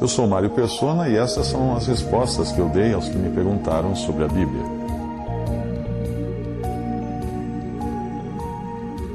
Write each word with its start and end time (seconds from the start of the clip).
Eu 0.00 0.06
sou 0.08 0.26
Mário 0.26 0.50
Persona 0.50 1.08
e 1.08 1.16
essas 1.16 1.46
são 1.46 1.74
as 1.74 1.86
respostas 1.86 2.52
que 2.52 2.58
eu 2.58 2.68
dei 2.68 2.92
aos 2.92 3.08
que 3.08 3.16
me 3.16 3.30
perguntaram 3.30 3.96
sobre 3.96 4.24
a 4.24 4.28
Bíblia. 4.28 4.62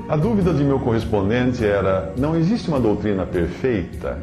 A 0.09 0.17
dúvida 0.17 0.53
de 0.53 0.63
meu 0.63 0.79
correspondente 0.79 1.63
era: 1.63 2.11
não 2.17 2.35
existe 2.35 2.67
uma 2.67 2.79
doutrina 2.79 3.25
perfeita? 3.25 4.17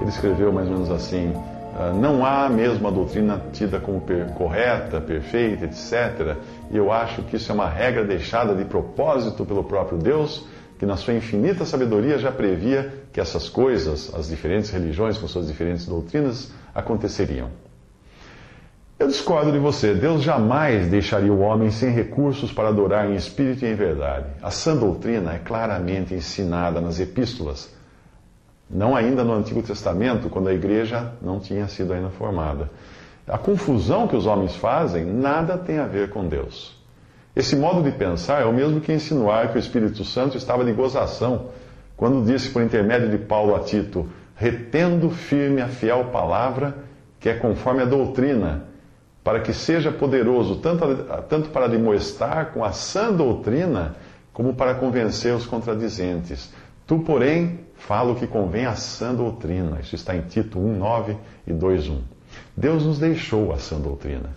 Ele 0.00 0.10
escreveu 0.10 0.52
mais 0.52 0.68
ou 0.68 0.74
menos 0.74 0.90
assim: 0.90 1.32
ah, 1.78 1.92
não 1.94 2.26
há 2.26 2.48
mesmo 2.48 2.86
a 2.86 2.90
doutrina 2.90 3.40
tida 3.52 3.80
como 3.80 4.02
correta, 4.36 5.00
perfeita, 5.00 5.64
etc. 5.64 6.36
E 6.70 6.76
eu 6.76 6.92
acho 6.92 7.22
que 7.22 7.36
isso 7.36 7.50
é 7.50 7.54
uma 7.54 7.68
regra 7.68 8.04
deixada 8.04 8.54
de 8.54 8.66
propósito 8.66 9.46
pelo 9.46 9.64
próprio 9.64 9.96
Deus 9.96 10.46
que 10.80 10.86
na 10.86 10.96
sua 10.96 11.12
infinita 11.12 11.66
sabedoria 11.66 12.18
já 12.18 12.32
previa 12.32 12.90
que 13.12 13.20
essas 13.20 13.50
coisas, 13.50 14.14
as 14.14 14.28
diferentes 14.28 14.70
religiões 14.70 15.18
com 15.18 15.28
suas 15.28 15.46
diferentes 15.46 15.84
doutrinas, 15.84 16.50
aconteceriam. 16.74 17.50
Eu 18.98 19.06
discordo 19.06 19.52
de 19.52 19.58
você. 19.58 19.92
Deus 19.92 20.22
jamais 20.22 20.88
deixaria 20.88 21.30
o 21.30 21.40
homem 21.40 21.70
sem 21.70 21.90
recursos 21.90 22.50
para 22.50 22.68
adorar 22.68 23.10
em 23.10 23.14
espírito 23.14 23.66
e 23.66 23.68
em 23.68 23.74
verdade. 23.74 24.28
A 24.42 24.50
sã 24.50 24.74
doutrina 24.74 25.34
é 25.34 25.38
claramente 25.38 26.14
ensinada 26.14 26.80
nas 26.80 26.98
epístolas, 26.98 27.68
não 28.70 28.96
ainda 28.96 29.22
no 29.22 29.34
Antigo 29.34 29.62
Testamento, 29.62 30.30
quando 30.30 30.48
a 30.48 30.54
igreja 30.54 31.12
não 31.20 31.38
tinha 31.40 31.68
sido 31.68 31.92
ainda 31.92 32.08
formada. 32.08 32.70
A 33.28 33.36
confusão 33.36 34.08
que 34.08 34.16
os 34.16 34.24
homens 34.24 34.56
fazem 34.56 35.04
nada 35.04 35.58
tem 35.58 35.78
a 35.78 35.86
ver 35.86 36.08
com 36.08 36.26
Deus. 36.26 36.79
Esse 37.40 37.56
modo 37.56 37.82
de 37.82 37.90
pensar 37.90 38.42
é 38.42 38.44
o 38.44 38.52
mesmo 38.52 38.82
que 38.82 38.92
insinuar 38.92 39.50
que 39.50 39.56
o 39.56 39.58
Espírito 39.58 40.04
Santo 40.04 40.36
estava 40.36 40.62
de 40.62 40.74
gozação 40.74 41.46
quando 41.96 42.22
disse 42.22 42.50
por 42.50 42.60
intermédio 42.60 43.08
de 43.08 43.16
Paulo 43.16 43.56
a 43.56 43.60
Tito: 43.60 44.06
retendo 44.36 45.08
firme 45.08 45.62
a 45.62 45.66
fiel 45.66 46.10
palavra 46.12 46.76
que 47.18 47.30
é 47.30 47.34
conforme 47.34 47.80
a 47.80 47.86
doutrina, 47.86 48.64
para 49.24 49.40
que 49.40 49.54
seja 49.54 49.90
poderoso 49.90 50.56
tanto, 50.56 50.84
tanto 51.30 51.48
para 51.48 51.66
demoestar 51.66 52.52
com 52.52 52.62
a 52.62 52.72
sã 52.72 53.10
doutrina, 53.10 53.96
como 54.34 54.52
para 54.52 54.74
convencer 54.74 55.34
os 55.34 55.46
contradizentes. 55.46 56.52
Tu, 56.86 56.98
porém, 56.98 57.60
fala 57.74 58.12
o 58.12 58.16
que 58.16 58.26
convém 58.26 58.66
à 58.66 58.74
sã 58.74 59.14
doutrina. 59.14 59.78
Isso 59.80 59.94
está 59.94 60.14
em 60.14 60.20
Tito 60.20 60.58
1, 60.58 60.76
9 60.76 61.16
e 61.46 61.54
2, 61.54 61.88
1. 61.88 62.02
Deus 62.54 62.84
nos 62.84 62.98
deixou 62.98 63.50
a 63.50 63.56
sã 63.56 63.80
doutrina. 63.80 64.28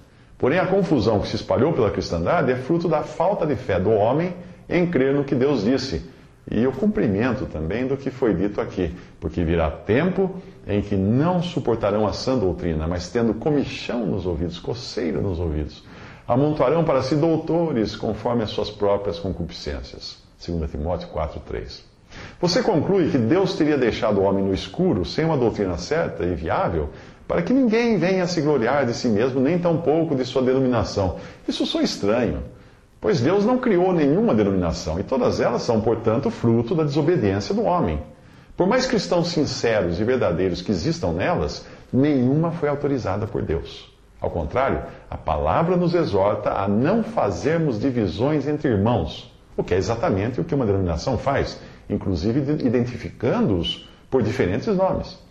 Porém, 0.44 0.60
a 0.60 0.68
confusão 0.68 1.22
que 1.22 1.30
se 1.30 1.38
espalhou 1.38 1.72
pela 1.72 1.90
cristandade 1.90 2.52
é 2.52 2.58
fruto 2.58 2.90
da 2.90 3.02
falta 3.02 3.46
de 3.46 3.56
fé 3.56 3.80
do 3.80 3.92
homem 3.92 4.36
em 4.68 4.86
crer 4.86 5.14
no 5.14 5.24
que 5.24 5.34
Deus 5.34 5.64
disse 5.64 6.06
e 6.52 6.68
o 6.68 6.72
cumprimento 6.74 7.46
também 7.46 7.88
do 7.88 7.96
que 7.96 8.12
foi 8.12 8.34
dito 8.34 8.60
aqui, 8.60 8.94
porque 9.22 9.42
virá 9.42 9.72
tempo 9.72 10.36
em 10.68 10.82
que 10.82 10.98
não 10.98 11.42
suportarão 11.42 12.06
a 12.06 12.12
sã 12.12 12.38
doutrina, 12.38 12.86
mas 12.90 13.08
tendo 13.08 13.34
comichão 13.36 14.06
nos 14.06 14.26
ouvidos, 14.26 14.60
coceira 14.60 15.22
nos 15.22 15.40
ouvidos, 15.40 15.82
amontoarão 16.28 16.84
para 16.84 17.02
si 17.02 17.16
doutores 17.16 17.96
conforme 17.96 18.44
as 18.44 18.50
suas 18.50 18.70
próprias 18.70 19.18
concupiscências. 19.20 20.22
2 20.46 20.70
Timóteo 20.70 21.08
4:3. 21.08 21.86
Você 22.42 22.62
conclui 22.62 23.10
que 23.10 23.18
Deus 23.18 23.56
teria 23.56 23.78
deixado 23.78 24.20
o 24.20 24.24
homem 24.24 24.44
no 24.44 24.54
escuro, 24.54 25.06
sem 25.06 25.24
uma 25.24 25.38
doutrina 25.38 25.78
certa 25.78 26.26
e 26.26 26.36
viável, 26.36 26.90
para 27.34 27.42
que 27.42 27.52
ninguém 27.52 27.98
venha 27.98 28.28
se 28.28 28.40
gloriar 28.42 28.86
de 28.86 28.94
si 28.94 29.08
mesmo, 29.08 29.42
nem 29.42 29.58
tampouco 29.58 30.14
de 30.14 30.24
sua 30.24 30.44
denominação. 30.44 31.16
Isso 31.48 31.66
sou 31.66 31.82
estranho, 31.82 32.44
pois 33.02 33.22
Deus 33.22 33.44
não 33.44 33.58
criou 33.58 33.92
nenhuma 33.92 34.36
denominação, 34.36 35.00
e 35.00 35.04
todas 35.04 35.42
elas 35.42 35.64
são, 35.64 35.82
portanto, 35.82 36.30
fruto 36.30 36.76
da 36.76 36.84
desobediência 36.84 37.56
do 37.56 37.64
homem. 37.64 38.00
Por 38.56 38.68
mais 38.68 38.86
cristãos 38.86 39.30
sinceros 39.30 40.00
e 40.00 40.04
verdadeiros 40.04 40.62
que 40.62 40.70
existam 40.70 41.12
nelas, 41.12 41.66
nenhuma 41.92 42.52
foi 42.52 42.70
autorizada 42.70 43.26
por 43.26 43.42
Deus. 43.42 43.92
Ao 44.22 44.30
contrário, 44.30 44.84
a 45.10 45.18
palavra 45.18 45.76
nos 45.76 45.96
exorta 45.96 46.52
a 46.52 46.68
não 46.68 47.04
fazermos 47.04 47.80
divisões 47.80 48.48
entre 48.48 48.70
irmãos, 48.70 49.34
o 49.58 49.64
que 49.64 49.74
é 49.74 49.78
exatamente 49.78 50.40
o 50.40 50.44
que 50.44 50.54
uma 50.54 50.68
denominação 50.68 51.18
faz, 51.18 51.60
inclusive 51.90 52.42
identificando-os 52.64 53.90
por 54.08 54.22
diferentes 54.22 54.68
nomes. 54.68 55.24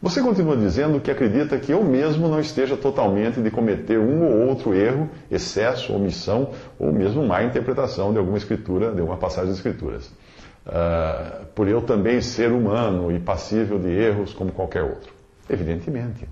Você 0.00 0.20
continua 0.20 0.56
dizendo 0.56 1.00
que 1.00 1.10
acredita 1.10 1.58
que 1.58 1.72
eu 1.72 1.82
mesmo 1.82 2.28
não 2.28 2.38
esteja 2.38 2.76
totalmente 2.76 3.40
de 3.40 3.50
cometer 3.50 3.98
um 3.98 4.24
ou 4.26 4.48
outro 4.48 4.74
erro, 4.74 5.08
excesso, 5.30 5.94
omissão 5.94 6.50
ou 6.78 6.92
mesmo 6.92 7.26
má 7.26 7.42
interpretação 7.42 8.12
de 8.12 8.18
alguma 8.18 8.36
escritura, 8.36 8.92
de 8.92 9.00
alguma 9.00 9.16
passagem 9.16 9.48
das 9.48 9.56
escrituras. 9.56 10.10
Uh, 10.66 11.46
por 11.54 11.66
eu 11.66 11.80
também 11.80 12.20
ser 12.20 12.52
humano 12.52 13.10
e 13.10 13.18
passível 13.18 13.78
de 13.78 13.88
erros 13.88 14.34
como 14.34 14.52
qualquer 14.52 14.82
outro. 14.82 15.14
Evidentemente. 15.48 16.28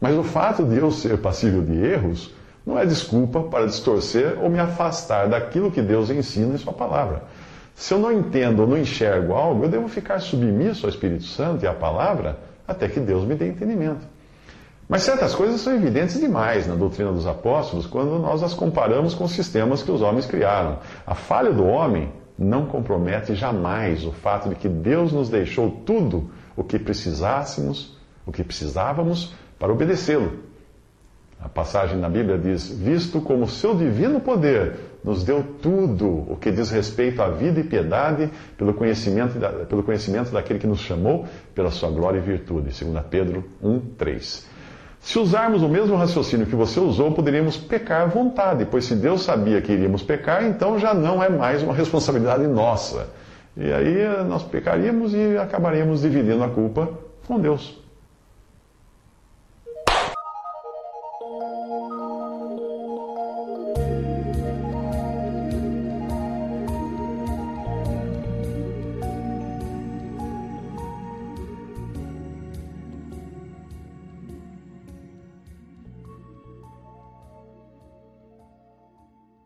Mas 0.00 0.16
o 0.16 0.22
fato 0.22 0.64
de 0.64 0.76
eu 0.76 0.90
ser 0.92 1.18
passível 1.18 1.62
de 1.62 1.84
erros 1.84 2.32
não 2.64 2.78
é 2.78 2.86
desculpa 2.86 3.42
para 3.42 3.66
distorcer 3.66 4.38
ou 4.40 4.48
me 4.48 4.60
afastar 4.60 5.28
daquilo 5.28 5.72
que 5.72 5.82
Deus 5.82 6.08
ensina 6.08 6.54
em 6.54 6.58
Sua 6.58 6.72
palavra. 6.72 7.24
Se 7.74 7.94
eu 7.94 7.98
não 7.98 8.12
entendo 8.12 8.60
ou 8.60 8.68
não 8.68 8.78
enxergo 8.78 9.32
algo, 9.32 9.64
eu 9.64 9.68
devo 9.68 9.88
ficar 9.88 10.20
submisso 10.20 10.86
ao 10.86 10.90
Espírito 10.90 11.24
Santo 11.24 11.64
e 11.64 11.66
à 11.66 11.72
palavra 11.72 12.51
até 12.72 12.88
que 12.88 13.00
Deus 13.00 13.24
me 13.24 13.34
dê 13.34 13.48
entendimento. 13.48 14.06
Mas 14.88 15.02
certas 15.02 15.34
coisas 15.34 15.60
são 15.60 15.74
evidentes 15.74 16.20
demais 16.20 16.66
na 16.66 16.74
doutrina 16.74 17.12
dos 17.12 17.26
apóstolos 17.26 17.86
quando 17.86 18.18
nós 18.18 18.42
as 18.42 18.52
comparamos 18.52 19.14
com 19.14 19.24
os 19.24 19.32
sistemas 19.32 19.82
que 19.82 19.90
os 19.90 20.02
homens 20.02 20.26
criaram. 20.26 20.78
A 21.06 21.14
falha 21.14 21.52
do 21.52 21.64
homem 21.64 22.12
não 22.38 22.66
compromete 22.66 23.34
jamais 23.34 24.04
o 24.04 24.12
fato 24.12 24.48
de 24.48 24.54
que 24.54 24.68
Deus 24.68 25.12
nos 25.12 25.28
deixou 25.28 25.70
tudo 25.86 26.30
o 26.56 26.64
que 26.64 26.78
precisássemos, 26.78 27.96
o 28.26 28.32
que 28.32 28.44
precisávamos 28.44 29.34
para 29.58 29.72
obedecê-lo. 29.72 30.51
A 31.42 31.48
passagem 31.48 31.98
na 31.98 32.08
Bíblia 32.08 32.38
diz: 32.38 32.68
Visto 32.68 33.20
como 33.20 33.48
seu 33.48 33.74
divino 33.74 34.20
poder 34.20 34.74
nos 35.02 35.24
deu 35.24 35.42
tudo 35.60 36.24
o 36.30 36.36
que 36.36 36.52
diz 36.52 36.70
respeito 36.70 37.20
à 37.20 37.28
vida 37.28 37.58
e 37.58 37.64
piedade 37.64 38.30
pelo 38.56 38.72
conhecimento, 38.72 39.38
pelo 39.68 39.82
conhecimento 39.82 40.30
daquele 40.30 40.60
que 40.60 40.66
nos 40.66 40.78
chamou 40.78 41.26
pela 41.52 41.70
sua 41.70 41.90
glória 41.90 42.18
e 42.18 42.20
virtude. 42.20 42.68
2 42.84 43.04
Pedro 43.10 43.44
1, 43.60 43.80
3. 43.98 44.46
Se 45.00 45.18
usarmos 45.18 45.62
o 45.62 45.68
mesmo 45.68 45.96
raciocínio 45.96 46.46
que 46.46 46.54
você 46.54 46.78
usou, 46.78 47.10
poderíamos 47.10 47.56
pecar 47.56 48.02
à 48.02 48.06
vontade, 48.06 48.64
pois 48.64 48.84
se 48.84 48.94
Deus 48.94 49.22
sabia 49.22 49.60
que 49.60 49.72
iríamos 49.72 50.04
pecar, 50.04 50.44
então 50.44 50.78
já 50.78 50.94
não 50.94 51.20
é 51.20 51.28
mais 51.28 51.60
uma 51.60 51.74
responsabilidade 51.74 52.46
nossa. 52.46 53.08
E 53.56 53.72
aí 53.72 54.24
nós 54.28 54.44
pecaríamos 54.44 55.12
e 55.12 55.36
acabaríamos 55.36 56.02
dividindo 56.02 56.44
a 56.44 56.48
culpa 56.48 56.88
com 57.26 57.40
Deus. 57.40 57.81